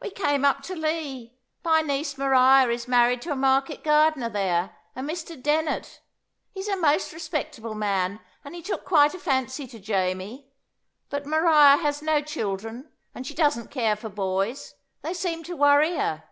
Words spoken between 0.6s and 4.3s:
to Lee. My niece Maria is married to a market gardener